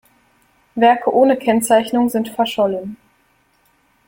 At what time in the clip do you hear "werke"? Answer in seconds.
0.73-1.13